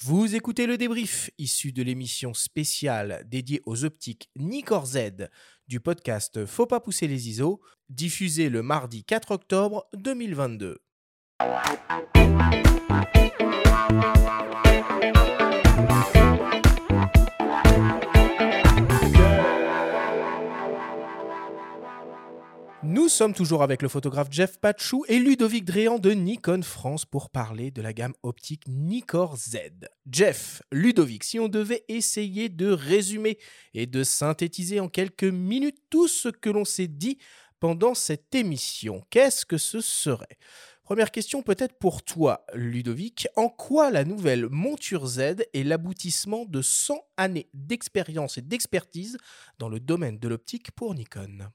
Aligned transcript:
Vous 0.00 0.36
écoutez 0.36 0.68
le 0.68 0.78
débrief 0.78 1.28
issu 1.38 1.72
de 1.72 1.82
l'émission 1.82 2.32
spéciale 2.32 3.24
dédiée 3.26 3.60
aux 3.66 3.84
optiques 3.84 4.30
Nikkor 4.36 4.86
Z 4.86 5.28
du 5.66 5.80
podcast 5.80 6.46
Faut 6.46 6.66
pas 6.66 6.78
pousser 6.78 7.08
les 7.08 7.28
ISO, 7.28 7.60
diffusé 7.88 8.48
le 8.48 8.62
mardi 8.62 9.02
4 9.02 9.32
octobre 9.32 9.88
2022. 9.94 10.78
Nous 22.88 23.10
sommes 23.10 23.34
toujours 23.34 23.62
avec 23.62 23.82
le 23.82 23.88
photographe 23.90 24.28
Jeff 24.30 24.58
Pachou 24.60 25.04
et 25.08 25.18
Ludovic 25.18 25.66
Dréan 25.66 25.98
de 25.98 26.12
Nikon 26.12 26.62
France 26.62 27.04
pour 27.04 27.28
parler 27.28 27.70
de 27.70 27.82
la 27.82 27.92
gamme 27.92 28.14
optique 28.22 28.62
Nikkor 28.66 29.36
Z. 29.36 29.58
Jeff, 30.10 30.62
Ludovic, 30.72 31.22
si 31.22 31.38
on 31.38 31.48
devait 31.48 31.84
essayer 31.88 32.48
de 32.48 32.70
résumer 32.70 33.36
et 33.74 33.84
de 33.84 34.02
synthétiser 34.02 34.80
en 34.80 34.88
quelques 34.88 35.24
minutes 35.24 35.76
tout 35.90 36.08
ce 36.08 36.30
que 36.30 36.48
l'on 36.48 36.64
s'est 36.64 36.88
dit 36.88 37.18
pendant 37.60 37.92
cette 37.92 38.34
émission, 38.34 39.02
qu'est-ce 39.10 39.44
que 39.44 39.58
ce 39.58 39.82
serait? 39.82 40.38
Première 40.82 41.10
question 41.10 41.42
peut-être 41.42 41.78
pour 41.78 42.02
toi, 42.02 42.46
Ludovic. 42.54 43.28
En 43.36 43.50
quoi 43.50 43.90
la 43.90 44.06
nouvelle 44.06 44.48
monture 44.48 45.06
Z 45.06 45.18
est 45.52 45.62
l'aboutissement 45.62 46.46
de 46.46 46.62
100 46.62 46.98
années 47.18 47.50
d'expérience 47.52 48.38
et 48.38 48.42
d'expertise 48.42 49.18
dans 49.58 49.68
le 49.68 49.78
domaine 49.78 50.18
de 50.18 50.28
l'optique 50.28 50.70
pour 50.70 50.94
Nikon? 50.94 51.50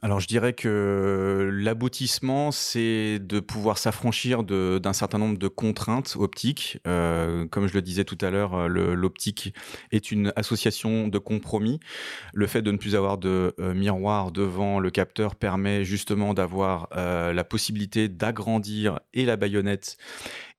Alors 0.00 0.20
je 0.20 0.28
dirais 0.28 0.52
que 0.52 1.50
l'aboutissement, 1.52 2.52
c'est 2.52 3.18
de 3.18 3.40
pouvoir 3.40 3.78
s'affranchir 3.78 4.44
d'un 4.44 4.92
certain 4.92 5.18
nombre 5.18 5.38
de 5.38 5.48
contraintes 5.48 6.14
optiques. 6.16 6.78
Euh, 6.86 7.46
comme 7.46 7.66
je 7.66 7.74
le 7.74 7.82
disais 7.82 8.04
tout 8.04 8.18
à 8.20 8.30
l'heure, 8.30 8.68
l'optique 8.68 9.54
est 9.90 10.12
une 10.12 10.32
association 10.36 11.08
de 11.08 11.18
compromis. 11.18 11.80
Le 12.32 12.46
fait 12.46 12.62
de 12.62 12.70
ne 12.70 12.76
plus 12.76 12.94
avoir 12.94 13.18
de 13.18 13.54
euh, 13.58 13.74
miroir 13.74 14.30
devant 14.30 14.78
le 14.78 14.90
capteur 14.90 15.34
permet 15.34 15.84
justement 15.84 16.32
d'avoir 16.32 16.88
euh, 16.96 17.32
la 17.32 17.42
possibilité 17.42 18.08
d'agrandir 18.08 19.00
et 19.14 19.24
la 19.24 19.36
baïonnette 19.36 19.96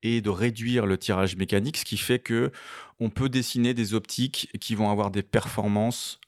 et 0.03 0.20
de 0.20 0.30
réduire 0.30 0.86
le 0.86 0.98
tirage 0.98 1.38
mécanique, 1.38 1.78
ce 1.78 1.86
qui 1.86 1.98
fait 1.98 2.20
que 2.20 2.52
on 3.00 3.09
peut 3.09 3.30
dessiner 3.30 3.74
des 3.74 3.94
optiques 3.94 4.50
qui 4.59 4.76
vont 4.76 4.92
avoir 4.92 5.12
des 5.12 5.24
performances 5.24 6.20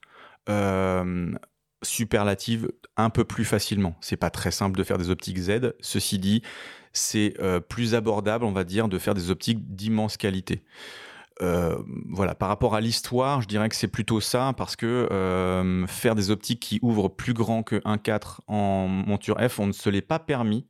superlative 1.82 2.72
un 2.98 3.10
peu 3.10 3.24
plus 3.24 3.46
facilement. 3.46 3.96
C'est 4.02 4.18
pas 4.18 4.30
très 4.30 4.52
simple 4.52 4.78
de 4.78 4.84
faire 4.84 4.98
des 4.98 5.10
optiques 5.10 5.38
Z. 5.38 5.74
Ceci 5.80 6.20
dit, 6.20 6.42
c'est 6.94 7.34
euh, 7.40 7.60
plus 7.60 7.96
abordable, 7.96 8.46
on 8.46 8.52
va 8.52 8.64
dire, 8.64 8.88
de 8.88 8.98
faire 8.98 9.14
des 9.14 9.30
optiques 9.30 9.76
d'immense 9.76 10.18
qualité. 10.18 10.64
Euh, 11.42 11.82
voilà, 12.10 12.36
par 12.36 12.50
rapport 12.50 12.76
à 12.76 12.82
l'histoire, 12.82 13.42
je 13.42 13.48
dirais 13.48 13.68
que 13.70 13.76
c'est 13.76 13.88
plutôt 13.88 14.22
ça, 14.22 14.54
parce 14.56 14.76
que 14.76 15.08
euh, 15.12 15.88
faire 15.88 16.14
des 16.14 16.30
optiques 16.30 16.60
qui 16.60 16.80
ouvrent 16.84 17.10
plus 17.10 17.34
grand 17.34 17.64
que 17.64 17.78
1.4 17.78 18.40
en 18.48 18.88
monture 18.88 19.38
F, 19.40 19.60
on 19.60 19.68
ne 19.68 19.72
se 19.72 19.90
l'est 19.90 20.02
pas 20.02 20.20
permis, 20.20 20.68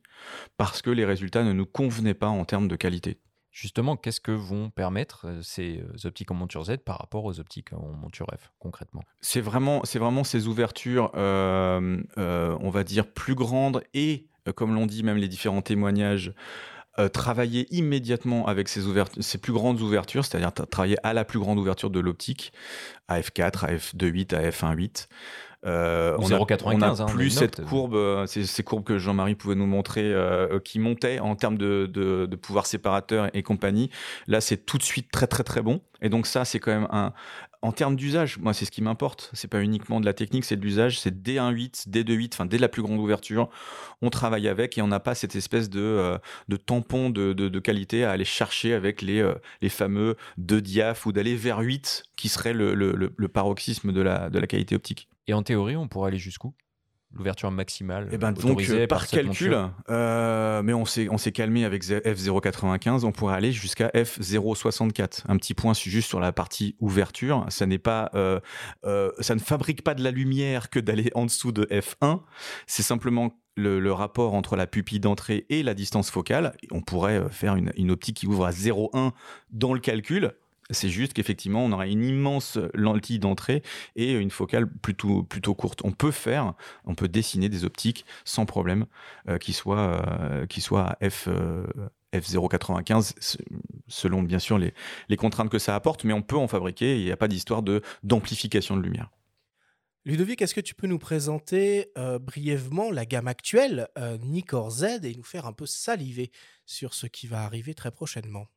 parce 0.56 0.80
que 0.80 0.90
les 0.90 1.04
résultats 1.04 1.42
ne 1.44 1.52
nous 1.52 1.66
convenaient 1.66 2.14
pas 2.14 2.28
en 2.28 2.44
termes 2.44 2.68
de 2.68 2.76
qualité. 2.76 3.18
Justement, 3.52 3.96
qu'est-ce 3.96 4.20
que 4.20 4.32
vont 4.32 4.70
permettre 4.70 5.26
ces 5.42 5.84
optiques 6.04 6.30
en 6.30 6.34
monture 6.34 6.64
Z 6.64 6.78
par 6.78 6.98
rapport 6.98 7.24
aux 7.24 7.38
optiques 7.38 7.74
en 7.74 7.92
monture 7.92 8.26
F 8.34 8.50
concrètement? 8.58 9.02
C'est 9.20 9.42
vraiment, 9.42 9.82
vraiment 9.94 10.24
ces 10.24 10.46
ouvertures, 10.48 11.10
on 11.14 12.70
va 12.70 12.84
dire, 12.84 13.06
plus 13.06 13.34
grandes 13.34 13.84
et, 13.92 14.26
comme 14.56 14.74
l'ont 14.74 14.86
dit 14.86 15.02
même 15.02 15.18
les 15.18 15.28
différents 15.28 15.60
témoignages, 15.60 16.32
travailler 17.12 17.66
immédiatement 17.74 18.46
avec 18.46 18.68
ces, 18.68 18.82
ces 19.20 19.38
plus 19.38 19.52
grandes 19.52 19.80
ouvertures, 19.82 20.24
c'est-à-dire 20.24 20.52
travailler 20.52 20.96
à 21.02 21.12
la 21.12 21.26
plus 21.26 21.38
grande 21.38 21.58
ouverture 21.58 21.90
de 21.90 22.00
l'optique, 22.00 22.54
à 23.06 23.20
f4, 23.20 23.66
à 23.66 23.74
f2.8, 23.74 24.34
à 24.34 24.48
f1.8. 24.48 25.08
Euh, 25.64 26.16
on, 26.18 26.30
a, 26.32 26.38
on, 26.64 26.80
a, 26.82 27.02
hein, 27.02 27.06
plus 27.06 27.30
cette 27.30 27.64
courbe, 27.64 27.94
euh, 27.94 28.26
ces, 28.26 28.62
courbes 28.64 28.82
que 28.82 28.98
Jean-Marie 28.98 29.36
pouvait 29.36 29.54
nous 29.54 29.66
montrer, 29.66 30.02
euh, 30.02 30.58
qui 30.58 30.80
montaient 30.80 31.20
en 31.20 31.36
termes 31.36 31.56
de, 31.56 31.86
de, 31.86 32.36
pouvoir 32.36 32.66
séparateur 32.66 33.30
et 33.32 33.42
compagnie. 33.42 33.90
Là, 34.26 34.40
c'est 34.40 34.56
tout 34.56 34.78
de 34.78 34.82
suite 34.82 35.10
très 35.12 35.28
très 35.28 35.44
très 35.44 35.62
bon. 35.62 35.80
Et 36.00 36.08
donc 36.08 36.26
ça, 36.26 36.44
c'est 36.44 36.58
quand 36.58 36.72
même 36.72 36.88
un, 36.90 37.12
en 37.64 37.70
termes 37.70 37.94
d'usage, 37.94 38.38
moi, 38.38 38.52
c'est 38.54 38.64
ce 38.64 38.72
qui 38.72 38.82
m'importe. 38.82 39.30
C'est 39.34 39.46
pas 39.46 39.62
uniquement 39.62 40.00
de 40.00 40.04
la 40.04 40.14
technique, 40.14 40.44
c'est 40.44 40.56
de 40.56 40.62
l'usage. 40.62 40.98
C'est 40.98 41.22
dès 41.22 41.36
1.8, 41.36 41.84
dès 41.86 42.02
2.8, 42.02 42.30
enfin, 42.34 42.46
dès 42.46 42.58
la 42.58 42.68
plus 42.68 42.82
grande 42.82 42.98
ouverture, 42.98 43.48
on 44.00 44.10
travaille 44.10 44.48
avec 44.48 44.78
et 44.78 44.82
on 44.82 44.88
n'a 44.88 44.98
pas 44.98 45.14
cette 45.14 45.36
espèce 45.36 45.70
de, 45.70 46.18
de 46.48 46.56
tampon 46.56 47.08
de, 47.08 47.32
de, 47.32 47.58
qualité 47.60 48.02
à 48.02 48.10
aller 48.10 48.24
chercher 48.24 48.74
avec 48.74 49.00
les, 49.00 49.24
les 49.60 49.68
fameux 49.68 50.16
2 50.38 50.60
diaph 50.60 51.06
ou 51.06 51.12
d'aller 51.12 51.36
vers 51.36 51.60
8, 51.60 52.02
qui 52.16 52.28
serait 52.28 52.52
le, 52.52 52.74
le, 52.74 53.14
le 53.16 53.28
paroxysme 53.28 53.92
de 53.92 54.00
la, 54.00 54.28
de 54.28 54.40
la 54.40 54.48
qualité 54.48 54.74
optique. 54.74 55.08
Et 55.26 55.34
en 55.34 55.42
théorie, 55.42 55.76
on 55.76 55.88
pourrait 55.88 56.08
aller 56.08 56.18
jusqu'où? 56.18 56.54
L'ouverture 57.14 57.50
maximale 57.50 58.04
et 58.04 58.14
eh 58.14 58.16
ben, 58.16 58.32
donc, 58.32 58.66
par, 58.88 59.06
calcul, 59.06 59.54
euh, 59.90 60.62
mais 60.62 60.72
on 60.72 60.86
s'est, 60.86 61.10
on 61.10 61.18
s'est 61.18 61.30
calmé 61.30 61.66
avec 61.66 61.84
F095, 61.84 63.04
on 63.04 63.12
pourrait 63.12 63.34
aller 63.34 63.52
jusqu'à 63.52 63.88
F064. 63.88 65.24
Un 65.28 65.36
petit 65.36 65.52
point 65.52 65.74
juste 65.74 66.08
sur 66.08 66.20
la 66.20 66.32
partie 66.32 66.74
ouverture. 66.80 67.44
Ça, 67.50 67.66
n'est 67.66 67.76
pas, 67.76 68.10
euh, 68.14 68.40
euh, 68.86 69.10
ça 69.20 69.34
ne 69.34 69.40
fabrique 69.40 69.84
pas 69.84 69.94
de 69.94 70.02
la 70.02 70.10
lumière 70.10 70.70
que 70.70 70.80
d'aller 70.80 71.10
en 71.14 71.26
dessous 71.26 71.52
de 71.52 71.64
F1. 71.64 72.22
C'est 72.66 72.82
simplement 72.82 73.38
le, 73.56 73.92
rapport 73.92 74.32
entre 74.32 74.56
la 74.56 74.66
pupille 74.66 75.00
d'entrée 75.00 75.44
et 75.50 75.62
la 75.62 75.74
distance 75.74 76.10
focale. 76.10 76.56
On 76.70 76.80
pourrait 76.80 77.28
faire 77.28 77.56
une, 77.56 77.72
une 77.76 77.90
optique 77.90 78.16
qui 78.16 78.26
ouvre 78.26 78.46
à 78.46 78.52
0,1 78.52 79.10
dans 79.50 79.74
le 79.74 79.80
calcul. 79.80 80.32
C'est 80.70 80.88
juste 80.88 81.12
qu'effectivement, 81.12 81.64
on 81.64 81.72
aura 81.72 81.86
une 81.86 82.04
immense 82.04 82.58
lentille 82.74 83.18
d'entrée 83.18 83.62
et 83.96 84.12
une 84.12 84.30
focale 84.30 84.70
plutôt, 84.70 85.24
courte. 85.54 85.80
On 85.84 85.92
peut 85.92 86.10
faire, 86.10 86.54
on 86.84 86.94
peut 86.94 87.08
dessiner 87.08 87.48
des 87.48 87.64
optiques 87.64 88.04
sans 88.24 88.46
problème 88.46 88.86
euh, 89.28 89.38
qui 89.38 89.52
soient, 89.52 90.02
euh, 90.20 90.46
qui 90.46 90.60
soient 90.60 90.96
F, 91.02 91.28
euh, 91.28 91.66
F095 92.14 93.38
selon 93.88 94.22
bien 94.22 94.38
sûr 94.38 94.58
les, 94.58 94.72
contraintes 95.16 95.50
que 95.50 95.58
ça 95.58 95.74
apporte, 95.74 96.04
mais 96.04 96.12
on 96.12 96.22
peut 96.22 96.36
en 96.36 96.48
fabriquer. 96.48 96.98
Il 96.98 97.04
n'y 97.04 97.12
a 97.12 97.16
pas 97.16 97.28
d'histoire 97.28 97.62
d'amplification 98.02 98.76
de 98.76 98.82
lumière. 98.82 99.10
Ludovic, 100.04 100.42
est-ce 100.42 100.54
que 100.54 100.60
tu 100.60 100.74
peux 100.74 100.88
nous 100.88 100.98
présenter 100.98 101.92
brièvement 102.20 102.90
la 102.90 103.06
gamme 103.06 103.28
actuelle 103.28 103.88
Nikkor 104.20 104.70
Z 104.70 105.04
et 105.04 105.14
nous 105.14 105.22
faire 105.22 105.46
un 105.46 105.52
peu 105.52 105.66
saliver 105.66 106.32
sur 106.66 106.92
ce 106.92 107.06
qui 107.06 107.28
va 107.28 107.44
arriver 107.44 107.74
très 107.74 107.92
prochainement? 107.92 108.48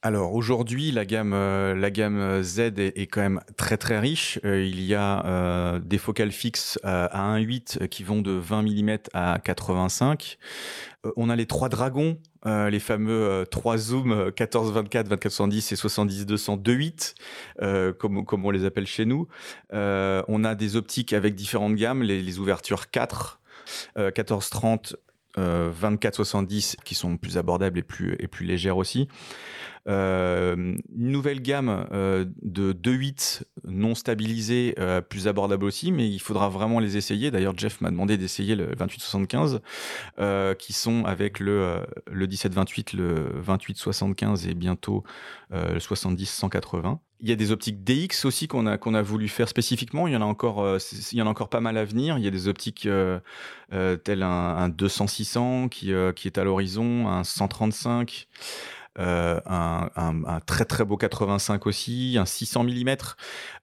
Alors 0.00 0.32
aujourd'hui, 0.34 0.92
la 0.92 1.04
gamme, 1.04 1.32
euh, 1.32 1.90
gamme 1.90 2.40
Z 2.40 2.60
est, 2.78 3.10
quand 3.10 3.20
même 3.20 3.40
très 3.56 3.76
très 3.76 3.98
riche. 3.98 4.38
Euh, 4.44 4.64
il 4.64 4.80
y 4.80 4.94
a 4.94 5.26
euh, 5.26 5.80
des 5.80 5.98
focales 5.98 6.30
fixes 6.30 6.78
à 6.84 7.36
1.8 7.36 7.88
qui 7.88 8.04
vont 8.04 8.22
de 8.22 8.30
20 8.30 8.62
mm 8.62 8.98
à 9.12 9.40
85. 9.42 10.38
on 11.16 11.28
a 11.28 11.34
les 11.34 11.46
trois 11.46 11.68
dragons, 11.68 12.18
les 12.44 12.78
fameux 12.78 13.44
trois 13.50 13.76
zooms 13.76 14.30
14 14.30 14.72
24, 14.72 15.08
24 15.08 15.32
70 15.32 15.72
et 15.72 15.76
70 15.76 16.26
200 16.26 16.56
2.8, 16.58 17.94
comme, 17.98 18.44
on 18.44 18.50
les 18.50 18.64
appelle 18.64 18.86
chez 18.86 19.04
nous. 19.04 19.26
on 19.72 20.44
a 20.44 20.54
des 20.54 20.76
optiques 20.76 21.12
avec 21.12 21.34
différentes 21.34 21.74
gammes, 21.74 22.04
les, 22.04 22.22
les 22.22 22.38
ouvertures 22.38 22.90
4, 22.90 23.40
14 24.14 24.50
30, 24.50 24.96
24 25.36 26.14
70 26.16 26.76
qui 26.84 26.94
sont 26.94 27.16
plus 27.16 27.38
abordables 27.38 27.78
et 27.78 27.82
plus 27.82 28.46
légères 28.46 28.76
aussi. 28.76 29.08
Euh, 29.88 30.54
une 30.54 31.10
nouvelle 31.10 31.40
gamme 31.40 31.86
euh, 31.92 32.26
de 32.42 32.72
2.8 32.72 33.42
non 33.64 33.94
stabilisés, 33.94 34.74
euh, 34.78 35.00
plus 35.00 35.28
abordable 35.28 35.64
aussi, 35.64 35.92
mais 35.92 36.08
il 36.08 36.18
faudra 36.18 36.48
vraiment 36.48 36.78
les 36.78 36.96
essayer. 36.96 37.30
D'ailleurs, 37.30 37.56
Jeff 37.56 37.80
m'a 37.80 37.90
demandé 37.90 38.18
d'essayer 38.18 38.54
le 38.54 38.74
2875, 38.74 39.60
qui 40.58 40.72
sont 40.72 41.04
avec 41.04 41.40
le, 41.40 41.86
le 42.10 42.26
1728, 42.26 42.92
le 42.92 43.42
2875 43.46 44.46
et 44.46 44.54
bientôt 44.54 45.04
le 45.50 45.78
70-180. 45.78 46.98
Il 47.20 47.28
y 47.28 47.32
a 47.32 47.36
des 47.36 47.50
optiques 47.50 47.82
DX 47.82 48.24
aussi 48.24 48.46
qu'on 48.46 48.66
a 48.66 48.78
qu'on 48.78 48.94
a 48.94 49.02
voulu 49.02 49.26
faire 49.26 49.48
spécifiquement. 49.48 50.06
Il 50.06 50.14
y 50.14 50.16
en 50.16 50.22
a 50.22 50.24
encore, 50.24 50.78
il 51.12 51.18
y 51.18 51.22
en 51.22 51.26
a 51.26 51.30
encore 51.30 51.48
pas 51.48 51.60
mal 51.60 51.76
à 51.76 51.84
venir. 51.84 52.16
Il 52.18 52.24
y 52.24 52.28
a 52.28 52.30
des 52.30 52.46
optiques 52.46 52.82
telles 52.82 54.22
un, 54.22 54.56
un 54.56 54.68
200-600 54.68 55.68
qui 55.68 55.92
qui 56.14 56.28
est 56.28 56.38
à 56.38 56.44
l'horizon, 56.44 57.08
un 57.08 57.24
135. 57.24 58.28
Euh, 58.98 59.40
un, 59.46 60.40
très 60.46 60.64
très 60.64 60.84
beau 60.84 60.96
85 60.96 61.66
aussi, 61.66 62.16
un 62.18 62.24
600 62.24 62.64
mm. 62.64 62.96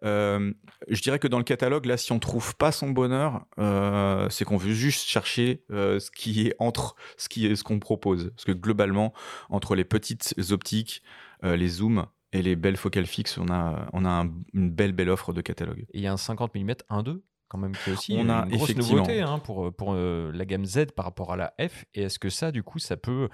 Euh, 0.04 0.54
je 0.88 1.02
dirais 1.02 1.20
que 1.20 1.28
dans 1.28 1.38
le 1.38 1.44
catalogue, 1.44 1.86
là, 1.86 1.98
si 1.98 2.12
on 2.12 2.20
trouve 2.20 2.56
pas 2.56 2.72
son 2.72 2.90
bonheur, 2.90 3.46
euh, 3.60 4.30
c'est 4.30 4.46
qu'on 4.46 4.58
veut 4.58 4.74
juste 4.74 5.08
chercher 5.08 5.64
ce 5.70 6.10
qui 6.12 6.48
est 6.48 6.56
entre 6.60 6.96
ce 7.18 7.30
qui 7.30 7.48
est 7.48 7.56
ce 7.56 7.64
qu'on 7.64 7.80
propose. 7.80 8.32
Parce 8.36 8.46
que 8.46 8.52
globalement, 8.52 9.14
entre 9.50 9.76
les 9.76 9.84
petites 9.84 10.36
optiques, 10.52 11.04
les 11.44 11.68
zooms 11.68 12.06
et 12.31 12.42
les 12.42 12.56
belles 12.56 12.78
focales 12.78 13.06
fixes, 13.06 13.38
on 13.38 13.50
a, 13.50 13.88
on 13.94 14.06
a 14.06 14.26
une 14.54 14.70
belle 14.70 14.94
belle 14.94 15.10
offre 15.10 15.34
de 15.34 15.42
catalogue. 15.42 15.86
il 15.94 16.02
y 16.02 16.08
a 16.08 16.14
un 16.14 16.18
50 16.18 16.56
mm 16.56 16.72
1.2 16.90 17.22
quand 17.48 17.60
même 17.60 17.74
qui 17.74 17.92
aussi 17.92 18.16
on 18.18 18.28
a 18.30 18.46
une 18.46 18.58
grosse 18.58 18.76
nouveauté 18.76 19.22
hein, 19.22 19.38
pour, 19.40 19.72
pour 19.74 19.94
la 19.94 20.46
gamme 20.46 20.66
Z 20.66 20.88
par 20.96 21.06
rapport 21.06 21.34
à 21.34 21.38
la 21.38 21.54
F. 21.60 21.86
Et 21.94 22.04
est-ce 22.04 22.20
que 22.20 22.30
ça, 22.30 22.52
du 22.52 22.64
coup, 22.64 22.80
ça 22.80 22.98
peut 22.98 23.30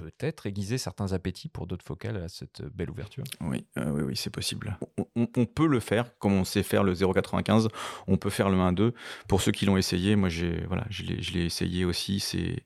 peut-être 0.00 0.46
aiguiser 0.46 0.78
certains 0.78 1.12
appétits 1.12 1.48
pour 1.48 1.66
d'autres 1.66 1.84
focales 1.84 2.16
à 2.16 2.28
cette 2.28 2.62
belle 2.74 2.90
ouverture. 2.90 3.24
Oui, 3.40 3.66
euh, 3.78 3.90
oui, 3.90 4.02
oui 4.02 4.16
c'est 4.16 4.30
possible. 4.30 4.78
On, 5.14 5.46
peut 5.46 5.66
le 5.66 5.80
faire, 5.80 6.16
comme 6.18 6.32
on 6.32 6.44
sait 6.44 6.62
faire 6.62 6.84
le 6.84 6.94
0,95, 6.94 7.68
on 8.06 8.16
peut 8.16 8.30
faire 8.30 8.48
le 8.48 8.56
1,2. 8.56 8.92
Pour 9.28 9.42
ceux 9.42 9.52
qui 9.52 9.66
l'ont 9.66 9.76
essayé, 9.76 10.16
moi 10.16 10.28
j'ai, 10.28 10.64
voilà, 10.66 10.86
je 10.90 11.02
l'ai 11.04 11.44
essayé 11.44 11.84
aussi. 11.84 12.20
C'est, 12.20 12.64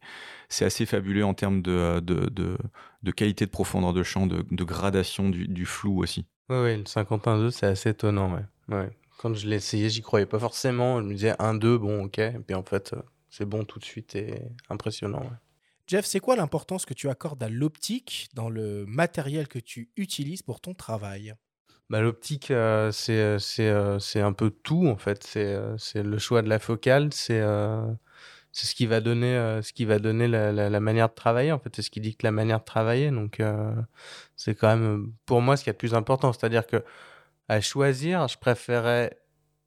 c'est 0.49 0.65
assez 0.65 0.87
fabuleux 0.87 1.25
en 1.25 1.35
termes 1.35 1.63
de, 1.63 2.01
de, 2.01 2.31
de, 2.31 3.11
qualité 3.11 3.47
de 3.47 3.51
profondeur 3.51 3.93
de 3.93 4.03
champ, 4.03 4.27
de, 4.27 4.65
gradation 4.65 5.29
du, 5.29 5.49
du, 5.49 5.67
flou 5.67 6.03
aussi. 6.03 6.27
Oui, 6.49 6.57
oui 6.59 6.77
le 6.77 6.85
51,2, 6.85 7.51
c'est 7.51 7.67
assez 7.67 7.91
étonnant. 7.91 8.35
Ouais. 8.35 8.77
ouais. 8.77 8.91
Quand 9.19 9.35
je 9.35 9.49
l'ai 9.49 9.57
essayé, 9.57 9.89
j'y 9.91 10.03
croyais 10.03 10.27
pas 10.27 10.39
forcément. 10.39 11.01
Je 11.01 11.07
me 11.07 11.15
disais 11.15 11.33
1,2, 11.33 11.79
bon, 11.79 12.05
ok. 12.05 12.19
Et 12.19 12.39
puis 12.47 12.55
en 12.55 12.63
fait, 12.63 12.93
euh, 12.93 13.03
c'est 13.31 13.47
bon 13.47 13.65
tout 13.65 13.79
de 13.79 13.85
suite 13.85 14.15
et 14.15 14.43
impressionnant. 14.71 15.25
Jeff, 15.87 16.07
c'est 16.07 16.21
quoi 16.21 16.37
l'importance 16.37 16.87
que 16.87 16.95
tu 16.95 17.11
accordes 17.11 17.43
à 17.43 17.49
l'optique 17.49 18.29
dans 18.35 18.49
le 18.49 18.87
matériel 18.87 19.49
que 19.49 19.59
tu 19.59 19.91
utilises 19.97 20.43
pour 20.43 20.61
ton 20.61 20.73
travail? 20.73 21.35
Bah, 21.91 22.01
L'optique, 22.01 22.51
euh, 22.51 22.91
euh, 23.11 23.39
euh, 23.59 23.99
c'est 23.99 24.21
un 24.21 24.33
peu 24.33 24.51
tout, 24.51 24.87
en 24.87 24.97
fait. 24.97 25.23
C'est 25.25 26.03
le 26.03 26.19
choix 26.19 26.43
de 26.43 26.49
la 26.49 26.59
focale, 26.59 27.13
c'est 27.13 27.43
c'est 28.53 28.67
ce 28.67 28.75
qui 28.77 28.87
va 28.87 29.01
donner, 29.01 29.61
ce 29.63 29.73
qui 29.73 29.85
va 29.85 29.99
donner 29.99 30.29
la, 30.29 30.53
la, 30.53 30.81
manière 30.81 31.09
de 31.09 31.15
travailler, 31.15 31.51
en 31.53 31.59
fait. 31.59 31.75
C'est 31.75 31.83
ce 31.83 31.91
qui 31.91 32.01
dicte 32.01 32.23
la 32.23 32.31
manière 32.31 32.61
de 32.61 32.65
travailler. 32.65 33.11
Donc, 33.11 33.43
c'est 34.37 34.55
quand 34.55 34.69
même, 34.77 35.13
pour 35.27 35.43
moi, 35.43 35.57
ce 35.57 35.65
qui 35.65 35.71
est 35.71 35.73
le 35.73 35.77
plus 35.77 35.95
important. 35.95 36.33
C'est-à-dire 36.33 36.67
que 36.67 36.85
à 37.49 37.61
choisir, 37.61 38.29
je 38.29 38.39
préférais 38.39 39.19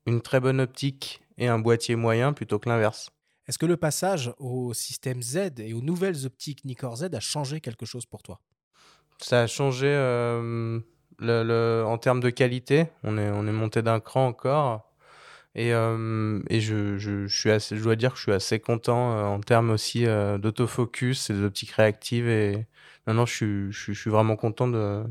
une 0.08 0.22
très 0.22 0.40
bonne 0.40 0.62
optique 0.62 1.22
et 1.38 1.48
un 1.48 1.60
boîtier 1.60 1.96
moyen 1.96 2.34
plutôt 2.34 2.60
que 2.60 2.69
l'inverse. 2.69 3.12
Est-ce 3.47 3.57
que 3.57 3.65
le 3.65 3.77
passage 3.77 4.33
au 4.39 4.73
système 4.73 5.21
Z 5.21 5.59
et 5.59 5.73
aux 5.73 5.81
nouvelles 5.81 6.25
optiques 6.25 6.65
Nikkor 6.65 6.97
Z 6.97 7.03
a 7.13 7.19
changé 7.21 7.61
quelque 7.61 7.85
chose 7.85 8.05
pour 8.05 8.21
toi? 8.21 8.41
Ça 9.19 9.44
a 9.44 9.47
changé 9.47 9.88
euh, 9.88 10.79
le, 11.19 11.83
en 11.85 11.97
termes 11.97 12.19
de 12.19 12.29
qualité. 12.29 12.88
On 13.03 13.17
est, 13.17 13.29
on 13.29 13.47
est 13.47 13.53
monté 13.53 13.81
d'un 13.81 14.01
cran 14.01 14.27
encore. 14.27 14.91
Et, 15.55 15.73
euh, 15.73 16.41
et 16.49 16.59
je, 16.59 16.97
je, 16.97 17.25
suis 17.27 17.49
assez, 17.49 17.77
je 17.77 17.83
dois 17.83 17.95
dire 17.95 18.11
que 18.11 18.17
je 18.17 18.23
suis 18.23 18.33
assez 18.33 18.59
content 18.59 19.13
euh, 19.13 19.23
en 19.23 19.39
termes 19.39 19.69
aussi 19.71 20.03
d'autofocus 20.03 21.29
et 21.29 21.33
des 21.33 21.44
optiques 21.44 21.71
réactives. 21.71 22.27
Et 22.27 22.67
maintenant, 23.07 23.25
je 23.25 23.33
suis, 23.33 23.71
je, 23.71 23.94
suis 23.94 24.09
vraiment 24.09 24.35
content 24.35 24.67
de, 24.67 25.03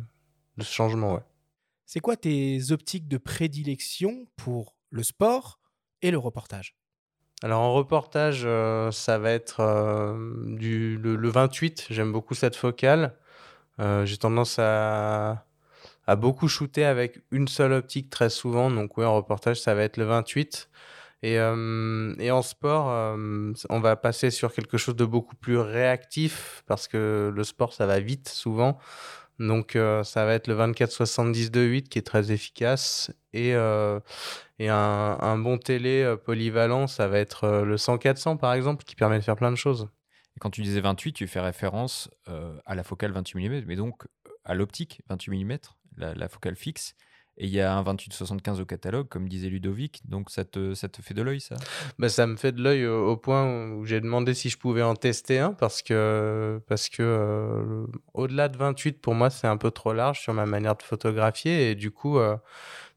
de 0.59 0.63
ce 0.63 0.73
changement. 0.73 1.15
Ouais. 1.15 1.23
C'est 1.87 2.01
quoi 2.01 2.17
tes 2.17 2.71
optiques 2.71 3.09
de 3.09 3.17
prédilection 3.17 4.27
pour 4.37 4.77
le 4.91 5.03
sport 5.03 5.59
et 6.03 6.11
le 6.11 6.19
reportage? 6.19 6.77
Alors 7.43 7.61
en 7.61 7.75
reportage, 7.75 8.43
euh, 8.47 8.91
ça 8.91 9.19
va 9.19 9.31
être 9.31 9.61
euh, 9.61 10.15
le, 10.59 11.29
28. 11.29 11.89
J'aime 11.91 12.11
beaucoup 12.11 12.35
cette 12.35 12.57
focale. 12.57 13.15
Euh, 13.79 14.07
j'ai 14.07 14.17
tendance 14.17 14.59
à, 14.59 15.45
beaucoup 16.17 16.49
shooter 16.49 16.85
avec 16.85 17.21
une 17.31 17.47
seule 17.49 17.73
optique 17.73 18.09
très 18.09 18.31
souvent. 18.31 18.71
Donc 18.71 18.97
oui, 18.97 19.05
en 19.05 19.15
reportage, 19.15 19.61
ça 19.61 19.75
va 19.75 19.83
être 19.83 19.99
le 19.99 20.05
28. 20.05 20.71
Et, 21.23 21.35
et 21.35 22.31
en 22.31 22.43
sport, 22.43 23.17
on 23.71 23.81
va 23.81 23.97
passer 23.97 24.31
sur 24.31 24.53
quelque 24.53 24.79
chose 24.79 24.97
de 24.97 25.05
beaucoup 25.05 25.35
plus 25.35 25.59
réactif 25.59 26.63
parce 26.67 26.89
que 26.89 27.33
le 27.35 27.45
sport, 27.45 27.73
ça 27.73 27.87
va 27.87 28.01
vite 28.01 28.29
souvent. 28.29 28.79
Donc 29.39 29.77
euh, 29.77 30.03
ça 30.03 30.25
va 30.25 30.35
être 30.35 30.47
le 30.47 30.55
24-70 30.55 31.51
2.8 31.51 31.83
qui 31.89 31.99
est 31.99 32.07
très 32.07 32.33
efficace 32.33 33.13
et, 33.33 33.55
euh, 33.55 34.01
un, 34.59 35.39
bon 35.39 35.59
télé 35.59 36.03
euh, 36.03 36.17
polyvalent, 36.17 36.87
ça 36.87 37.07
va 37.07 37.19
être 37.19 37.63
le 37.65 37.77
100-400 37.77 38.39
par 38.39 38.55
exemple 38.55 38.85
qui 38.85 38.97
permet 38.97 39.19
de 39.19 39.25
faire 39.25 39.37
plein 39.37 39.51
de 39.51 39.57
choses. 39.57 39.89
Et 40.37 40.41
quand 40.41 40.51
tu 40.51 40.63
disais 40.63 40.81
28, 40.81 41.13
tu 41.13 41.27
fais 41.27 41.41
référence 41.41 42.11
à 42.67 42.75
la 42.75 42.83
focale 42.83 43.13
28 43.13 43.49
mm, 43.49 43.65
mais 43.67 43.77
donc 43.77 44.07
à 44.45 44.55
l'optique 44.55 45.03
28 45.09 45.45
mm, 45.45 45.59
la, 45.97 46.29
focale 46.29 46.57
fixe. 46.57 46.95
Et 47.39 47.47
il 47.47 47.53
y 47.53 47.61
a 47.61 47.75
un 47.77 47.83
28-75 47.83 48.61
au 48.61 48.65
catalogue, 48.65 49.09
comme 49.09 49.29
disait 49.29 49.49
Ludovic. 49.49 50.03
Donc 50.09 50.31
ça 50.31 50.45
te, 50.45 50.75
ça 50.75 50.89
te 50.89 51.03
fait 51.03 51.13
de 51.13 51.23
l'œil, 51.23 51.41
ça? 51.41 51.57
Bah, 51.99 52.09
Ça 52.09 52.27
me 52.27 52.37
fait 52.37 52.53
de 52.53 52.63
l'œil 52.63 52.87
au, 52.87 53.17
point 53.17 53.73
où 53.73 53.85
j'ai 53.85 54.01
demandé 54.01 54.33
si 54.33 54.49
je 54.49 54.57
pouvais 54.57 54.83
en 54.83 54.95
tester 54.95 55.39
un, 55.39 55.53
parce 55.53 55.83
que, 55.83 56.61
parce 56.67 56.89
que 56.89 57.03
euh, 57.03 57.87
au-delà 58.15 58.49
de 58.49 58.57
28, 58.57 59.01
pour 59.01 59.15
moi, 59.15 59.29
c'est 59.29 59.47
un 59.47 59.59
peu 59.59 59.71
trop 59.71 59.93
large 59.93 60.21
sur 60.21 60.33
ma 60.33 60.47
manière 60.47 60.77
de 60.77 60.83
photographier. 60.83 61.71
Et 61.71 61.75
du 61.75 61.91
coup, 61.91 62.19
euh, 62.19 62.37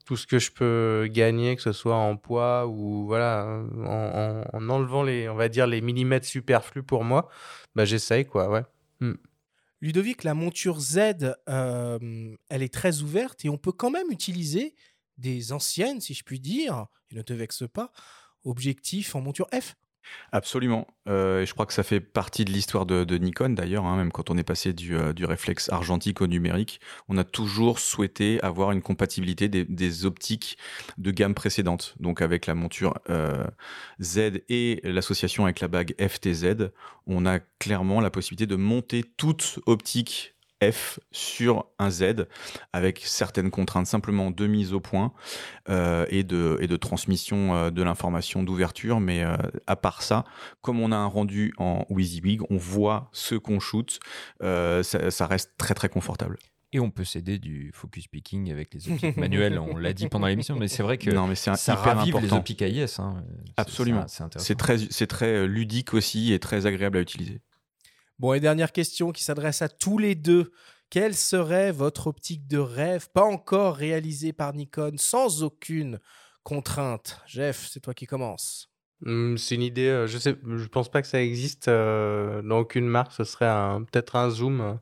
tout 0.05 0.15
ce 0.15 0.25
que 0.25 0.39
je 0.39 0.51
peux 0.51 1.07
gagner, 1.11 1.55
que 1.57 1.61
ce 1.61 1.73
soit 1.73 1.95
en 1.95 2.15
poids 2.15 2.65
ou 2.65 3.05
voilà, 3.07 3.61
en, 3.85 4.43
en, 4.53 4.69
enlevant 4.69 5.03
les, 5.03 5.27
on 5.27 5.35
va 5.35 5.49
dire, 5.49 5.67
les 5.67 5.81
millimètres 5.81 6.25
superflus 6.25 6.83
pour 6.83 7.03
moi, 7.03 7.29
bah, 7.75 7.85
j'essaye, 7.85 8.25
quoi, 8.25 8.49
ouais. 8.49 8.63
Hmm. 9.01 9.13
Ludovic, 9.81 10.23
la 10.23 10.33
monture 10.33 10.79
Z, 10.79 11.35
euh, 11.47 12.35
elle 12.49 12.63
est 12.63 12.73
très 12.73 13.01
ouverte 13.01 13.45
et 13.45 13.49
on 13.49 13.57
peut 13.57 13.71
quand 13.71 13.89
même 13.89 14.11
utiliser 14.11 14.75
des 15.17 15.51
anciennes, 15.51 16.01
si 16.01 16.13
je 16.13 16.23
puis 16.23 16.39
dire, 16.39 16.87
et 17.11 17.15
ne 17.15 17.21
te 17.21 17.33
vexe 17.33 17.63
pas, 17.71 17.91
objectifs 18.43 19.15
en 19.15 19.21
monture 19.21 19.47
F. 19.53 19.75
Absolument. 20.31 20.87
Euh, 21.07 21.45
je 21.45 21.53
crois 21.53 21.65
que 21.65 21.73
ça 21.73 21.83
fait 21.83 21.99
partie 21.99 22.45
de 22.45 22.51
l'histoire 22.51 22.85
de, 22.85 23.17
Nikon 23.17 23.49
d'ailleurs, 23.49 23.85
hein, 23.85 23.97
même 23.97 24.11
quand 24.11 24.29
on 24.29 24.37
est 24.37 24.43
passé 24.43 24.73
du, 24.73 24.95
euh, 24.95 25.13
du, 25.13 25.25
réflexe 25.25 25.69
argentique 25.69 26.21
au 26.21 26.27
numérique, 26.27 26.79
on 27.07 27.17
a 27.17 27.23
toujours 27.23 27.79
souhaité 27.79 28.41
avoir 28.41 28.71
une 28.71 28.81
compatibilité 28.81 29.49
des, 29.49 30.05
optiques 30.05 30.57
de 30.97 31.11
gamme 31.11 31.33
précédente. 31.33 31.95
Donc 31.99 32.21
avec 32.21 32.45
la 32.45 32.55
monture 32.55 32.93
euh, 33.09 33.45
Z 34.01 34.41
et 34.49 34.81
l'association 34.83 35.45
avec 35.45 35.59
la 35.59 35.67
bague 35.67 35.95
FTZ, 35.99 36.69
on 37.07 37.25
a 37.25 37.39
clairement 37.39 38.01
la 38.01 38.09
possibilité 38.09 38.45
de 38.45 38.55
monter 38.55 39.03
toute 39.17 39.59
optique 39.65 40.35
F 40.63 40.99
sur 41.11 41.65
un 41.79 41.89
Z 41.89 42.27
avec 42.73 43.01
certaines 43.05 43.49
contraintes 43.49 43.87
simplement 43.87 44.31
de 44.31 44.47
mise 44.47 44.73
au 44.73 44.79
point 44.79 45.13
euh, 45.69 46.05
et, 46.09 46.23
de, 46.23 46.57
et 46.61 46.67
de 46.67 46.75
transmission 46.75 47.55
euh, 47.55 47.69
de 47.69 47.81
l'information 47.81 48.43
d'ouverture. 48.43 48.99
Mais 48.99 49.23
euh, 49.23 49.35
à 49.67 49.75
part 49.75 50.01
ça, 50.01 50.25
comme 50.61 50.79
on 50.79 50.91
a 50.91 50.97
un 50.97 51.05
rendu 51.05 51.53
en 51.57 51.85
WYSIWYG, 51.89 52.41
on 52.49 52.57
voit 52.57 53.09
ce 53.13 53.35
qu'on 53.35 53.59
shoot. 53.59 53.99
Ça, 54.41 55.27
reste 55.27 55.51
très 55.57 55.73
très 55.73 55.89
confortable. 55.89 56.37
Et 56.71 56.79
on 56.79 56.91
peut 56.91 57.03
s'aider 57.03 57.39
du 57.39 57.71
focus 57.73 58.07
picking 58.07 58.51
avec 58.51 58.73
les 58.75 58.91
optiques 58.91 59.17
manuelles. 59.17 59.57
On 59.57 59.77
l'a 59.77 59.93
dit 59.93 60.07
pendant 60.07 60.27
l'émission, 60.27 60.55
mais 60.55 60.67
c'est 60.67 60.83
vrai 60.83 60.99
que 60.99 61.09
non, 61.09 61.25
mais 61.25 61.35
ça 61.35 61.53
hyper 61.53 61.79
ravive 61.79 62.15
important. 62.15 62.35
les 62.35 62.39
optiques 62.39 62.61
AIS. 62.61 62.99
Hein. 62.99 63.23
Absolument. 63.57 64.05
C'est 64.07 64.55
très, 64.55 64.77
très 65.07 65.47
ludique 65.47 65.95
aussi 65.95 66.31
et 66.31 66.39
très 66.39 66.67
agréable 66.67 66.97
à 66.97 67.01
utiliser. 67.01 67.41
Bon, 68.19 68.33
et 68.33 68.41
dernière 68.41 68.73
question 68.73 69.13
qui 69.13 69.23
s'adresse 69.23 69.61
à 69.61 69.69
tous 69.69 69.97
les 69.97 70.13
deux. 70.13 70.51
Quelle 70.89 71.15
serait 71.15 71.71
votre 71.71 72.07
optique 72.07 72.47
de 72.47 72.57
rêve, 72.57 73.09
pas 73.13 73.23
encore 73.23 73.77
réalisée 73.77 74.33
par 74.33 74.53
Nikon, 74.53 74.95
sans 74.97 75.41
aucune 75.41 75.99
contrainte? 76.43 77.21
Jeff, 77.25 77.69
c'est 77.71 77.79
toi 77.79 77.93
qui 77.93 78.07
commences. 78.07 78.69
Mmh, 79.01 79.37
c'est 79.37 79.55
une 79.55 79.61
idée, 79.61 79.87
euh, 79.87 80.07
je 80.07 80.17
sais, 80.17 80.35
je 80.43 80.67
pense 80.67 80.91
pas 80.91 81.01
que 81.01 81.07
ça 81.07 81.21
existe 81.21 81.69
euh, 81.69 82.41
dans 82.41 82.59
aucune 82.59 82.87
marque. 82.87 83.13
Ce 83.13 83.23
serait 83.23 83.47
peut-être 83.89 84.17
un 84.17 84.29
zoom, 84.29 84.79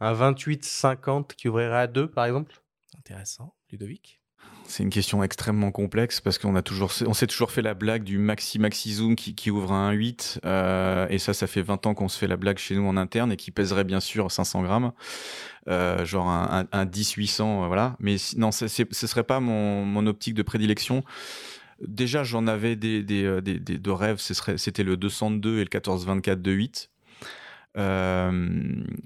un 0.00 0.12
28-50 0.14 1.34
qui 1.36 1.48
ouvrirait 1.48 1.78
à 1.78 1.86
deux, 1.86 2.10
par 2.10 2.26
exemple. 2.26 2.60
Intéressant. 2.98 3.54
Ludovic? 3.70 4.20
C'est 4.66 4.82
une 4.82 4.90
question 4.90 5.22
extrêmement 5.22 5.70
complexe 5.70 6.20
parce 6.20 6.38
qu'on 6.38 6.56
a 6.56 6.62
toujours, 6.62 6.90
on 7.06 7.14
s'est 7.14 7.26
toujours 7.26 7.50
fait 7.50 7.62
la 7.62 7.74
blague 7.74 8.02
du 8.02 8.18
maxi 8.18 8.58
maxi 8.58 8.94
zoom 8.94 9.14
qui, 9.14 9.50
ouvre 9.50 9.72
à 9.72 9.92
1.8 9.92 10.38
euh, 10.44 11.06
et 11.10 11.18
ça, 11.18 11.34
ça 11.34 11.46
fait 11.46 11.62
20 11.62 11.86
ans 11.86 11.94
qu'on 11.94 12.08
se 12.08 12.18
fait 12.18 12.26
la 12.26 12.36
blague 12.36 12.58
chez 12.58 12.74
nous 12.74 12.86
en 12.86 12.96
interne 12.96 13.32
et 13.32 13.36
qui 13.36 13.50
pèserait 13.50 13.84
bien 13.84 14.00
sûr 14.00 14.30
500 14.30 14.62
grammes, 14.62 14.92
euh, 15.68 16.04
genre 16.04 16.28
un, 16.28 16.66
un, 16.72 16.84
10-800, 16.84 17.42
euh, 17.64 17.66
voilà. 17.66 17.96
Mais 18.00 18.16
non, 18.36 18.52
ce 18.52 18.66
serait 18.68 19.24
pas 19.24 19.40
mon, 19.40 19.84
mon 19.84 20.06
optique 20.06 20.34
de 20.34 20.42
prédilection. 20.42 21.04
Déjà, 21.86 22.22
j'en 22.22 22.46
avais 22.46 22.76
des, 22.76 23.02
des, 23.02 23.40
des, 23.42 23.58
des, 23.58 23.78
de 23.78 23.90
rêves, 23.90 24.18
c'était 24.18 24.84
le 24.84 24.96
202 24.96 25.58
et 25.58 25.64
le 25.64 25.68
14-24 25.68 26.40
de 26.40 26.52
8. 26.52 26.90
Euh, 27.76 28.30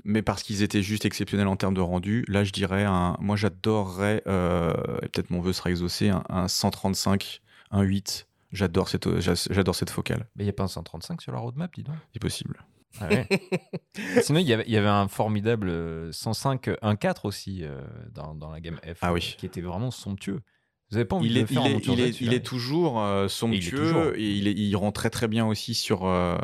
mais 0.05 0.23
parce 0.23 0.43
qu'ils 0.43 0.63
étaient 0.63 0.83
juste 0.83 1.05
exceptionnels 1.05 1.47
en 1.47 1.57
termes 1.57 1.75
de 1.75 1.81
rendu. 1.81 2.25
Là, 2.29 2.45
je 2.45 2.53
dirais, 2.53 2.85
un, 2.85 3.17
moi 3.21 3.37
j'adorerais, 3.37 4.23
euh, 4.27 4.73
et 5.03 5.09
peut-être 5.09 5.31
mon 5.31 5.41
vœu 5.41 5.53
sera 5.53 5.71
exaucé, 5.71 6.11
un, 6.11 6.49
135, 6.49 7.41
un 7.71 7.83
8. 7.83 8.27
J'adore 8.53 8.89
cette, 8.89 9.21
j'adore 9.21 9.75
cette 9.75 9.91
focale. 9.91 10.27
Mais 10.37 10.45
il 10.45 10.47
n'y 10.47 10.51
a 10.51 10.55
pas 10.55 10.65
un 10.65 10.69
135 10.69 11.21
sur 11.21 11.33
la 11.33 11.39
roadmap, 11.39 11.75
dis 11.75 11.83
donc 11.83 11.97
C'est 12.13 12.21
possible. 12.21 12.63
Ah 13.01 13.09
Sinon, 14.23 14.41
il 14.41 14.49
y, 14.49 14.53
avait, 14.53 14.65
il 14.67 14.73
y, 14.73 14.77
avait, 14.77 14.89
un 14.89 15.09
formidable 15.09 16.13
105 16.13 16.69
1.4 16.69 17.21
aussi 17.25 17.61
euh, 17.63 17.83
dans, 18.13 18.35
dans, 18.35 18.51
la 18.51 18.61
gamme 18.61 18.79
F, 18.79 18.99
ah 19.03 19.13
oui. 19.13 19.37
qui 19.39 19.45
était 19.45 19.61
vraiment 19.61 19.91
somptueux. 19.91 20.41
Vous 20.91 20.97
avez 20.97 21.05
pas 21.05 21.17
envie 21.17 21.29
il 21.29 21.35
de 21.35 21.39
est, 21.39 21.41
le 21.43 21.47
faire 21.47 21.67
il, 21.67 21.73
est, 21.73 21.87
il, 21.87 22.01
est, 22.01 22.21
il 22.23 22.33
est 22.33 22.45
toujours 22.45 23.03
euh, 23.03 23.29
somptueux 23.29 24.19
et 24.19 24.31
il, 24.31 24.49
est, 24.49 24.53
il, 24.53 24.75
rend 24.75 24.91
très 24.91 25.11
très 25.11 25.29
bien 25.29 25.47
aussi 25.47 25.75
sur. 25.75 26.07
Euh, 26.07 26.39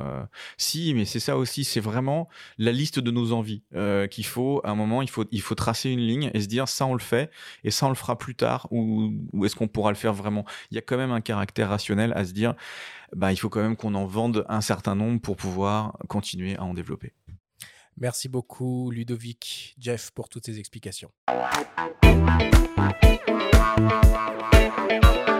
si, 0.58 0.92
mais 0.92 1.06
c'est 1.06 1.20
ça 1.20 1.38
aussi, 1.38 1.64
c'est 1.64 1.80
vraiment 1.80 2.28
la 2.58 2.70
liste 2.70 2.98
de 2.98 3.10
nos 3.10 3.32
envies 3.32 3.62
euh, 3.74 4.06
qu'il 4.06 4.26
faut. 4.26 4.60
À 4.62 4.70
un 4.70 4.74
moment, 4.74 5.00
il 5.00 5.08
faut, 5.08 5.24
il 5.30 5.40
faut 5.40 5.54
tracer 5.54 5.88
une 5.88 6.00
ligne 6.00 6.30
et 6.34 6.42
se 6.42 6.46
dire 6.46 6.68
ça 6.68 6.84
on 6.84 6.92
le 6.92 7.00
fait 7.00 7.30
et 7.64 7.70
ça 7.70 7.86
on 7.86 7.88
le 7.88 7.94
fera 7.94 8.18
plus 8.18 8.34
tard 8.34 8.68
ou, 8.70 9.14
ou 9.32 9.46
est-ce 9.46 9.56
qu'on 9.56 9.68
pourra 9.68 9.90
le 9.90 9.96
faire 9.96 10.12
vraiment? 10.12 10.44
Il 10.70 10.74
y 10.74 10.78
a 10.78 10.82
quand 10.82 10.98
même 10.98 11.12
un 11.12 11.22
caractère 11.22 11.70
rationnel 11.70 12.12
à 12.14 12.26
se 12.26 12.32
dire 12.32 12.54
bah 13.16 13.32
il 13.32 13.36
faut 13.36 13.48
quand 13.48 13.62
même 13.62 13.76
qu'on 13.76 13.94
en 13.94 14.04
vende 14.04 14.44
un 14.50 14.60
certain 14.60 14.94
nombre 14.94 15.22
pour 15.22 15.36
pouvoir 15.36 15.96
continuer 16.08 16.56
à 16.56 16.64
en 16.64 16.74
développer. 16.74 17.14
Merci 17.96 18.28
beaucoup 18.28 18.90
Ludovic, 18.90 19.74
Jeff 19.78 20.10
pour 20.10 20.28
toutes 20.28 20.44
ces 20.44 20.58
explications. 20.58 21.10
Música 23.76 25.33